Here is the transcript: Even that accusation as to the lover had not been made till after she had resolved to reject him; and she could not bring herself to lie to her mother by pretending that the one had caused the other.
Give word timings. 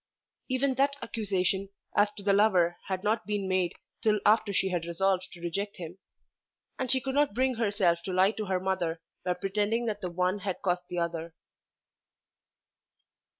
Even 0.49 0.73
that 0.79 0.95
accusation 1.03 1.69
as 1.95 2.11
to 2.17 2.23
the 2.23 2.33
lover 2.33 2.77
had 2.87 3.03
not 3.03 3.27
been 3.27 3.47
made 3.47 3.73
till 4.01 4.19
after 4.25 4.51
she 4.51 4.69
had 4.69 4.83
resolved 4.85 5.27
to 5.31 5.39
reject 5.39 5.77
him; 5.77 5.99
and 6.79 6.89
she 6.89 6.99
could 6.99 7.13
not 7.13 7.35
bring 7.35 7.53
herself 7.53 7.99
to 8.05 8.11
lie 8.11 8.31
to 8.31 8.45
her 8.47 8.59
mother 8.59 8.99
by 9.23 9.35
pretending 9.35 9.85
that 9.85 10.01
the 10.01 10.09
one 10.09 10.39
had 10.39 10.59
caused 10.63 10.87
the 10.89 10.97
other. 10.97 11.35